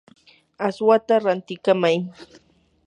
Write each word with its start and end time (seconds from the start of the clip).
aswata 0.67 1.13
rantikamay. 1.25 1.97